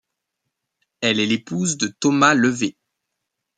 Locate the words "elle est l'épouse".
1.01-1.77